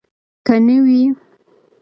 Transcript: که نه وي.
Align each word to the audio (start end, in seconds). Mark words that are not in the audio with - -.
که 0.45 0.55
نه 0.65 0.77
وي. 0.85 1.01